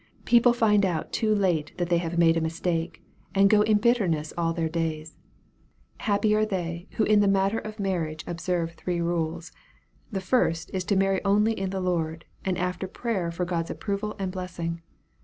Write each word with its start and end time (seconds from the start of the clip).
People 0.25 0.51
find 0.51 0.83
out 0.83 1.13
too 1.13 1.35
late 1.35 1.77
that 1.77 1.89
they 1.89 1.99
have 1.99 2.17
made 2.17 2.35
a 2.35 2.41
mistake, 2.41 3.03
and 3.35 3.51
go 3.51 3.61
in 3.61 3.77
bit 3.77 3.97
terness 3.97 4.33
all 4.35 4.51
their 4.51 4.67
days. 4.67 5.15
Happy 5.99 6.33
are 6.33 6.43
they, 6.43 6.87
who 6.95 7.03
in 7.03 7.19
the 7.19 7.27
mat 7.27 7.51
ter 7.51 7.59
of 7.59 7.79
marriage 7.79 8.23
observe 8.25 8.71
three 8.71 8.99
rules. 8.99 9.51
The 10.11 10.19
first 10.19 10.71
is 10.73 10.83
to 10.85 10.95
marry 10.95 11.23
only 11.23 11.53
in 11.53 11.69
the 11.69 11.81
Lord, 11.81 12.25
and 12.43 12.57
after 12.57 12.87
prayer 12.87 13.29
for 13.29 13.45
God's 13.45 13.69
approval 13.69 14.15
and 14.17 14.31
blessing. 14.31 14.81